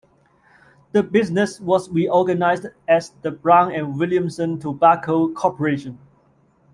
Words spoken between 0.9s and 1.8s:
The business